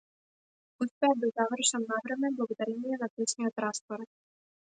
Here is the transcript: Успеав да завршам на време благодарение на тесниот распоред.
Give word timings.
Успеав 0.83 1.17
да 1.23 1.29
завршам 1.35 1.83
на 1.91 1.97
време 2.05 2.33
благодарение 2.39 2.99
на 3.01 3.07
тесниот 3.17 3.57
распоред. 3.65 4.11